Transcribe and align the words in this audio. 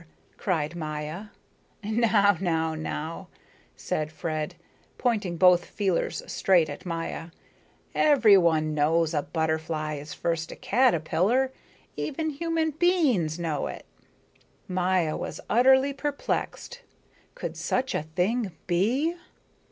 cried 0.35 0.75
Maya. 0.75 1.27
"Now, 1.83 2.35
now, 2.41 2.73
now," 2.73 3.27
said 3.75 4.11
Fred, 4.11 4.55
pointing 4.97 5.37
both 5.37 5.63
feelers 5.63 6.23
straight 6.25 6.69
at 6.71 6.87
Maya. 6.87 7.27
"Everyone 7.93 8.73
knows 8.73 9.13
a 9.13 9.21
butterfly 9.21 9.93
is 9.97 10.15
first 10.15 10.51
a 10.51 10.55
caterpillar. 10.55 11.51
Even 11.95 12.31
human 12.31 12.71
beings 12.71 13.37
know 13.37 13.67
it." 13.67 13.85
Maya 14.67 15.15
was 15.15 15.39
utterly 15.47 15.93
perplexed. 15.93 16.81
Could 17.35 17.55
such 17.55 17.93
a 17.93 18.01
thing 18.01 18.53
be? 18.65 19.13